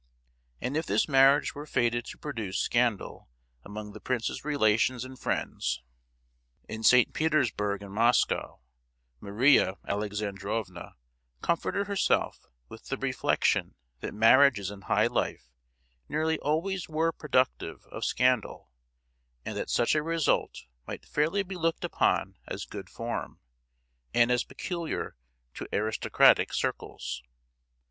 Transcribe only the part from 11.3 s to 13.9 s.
comforted herself with the reflection